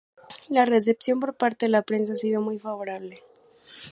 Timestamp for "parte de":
1.35-1.69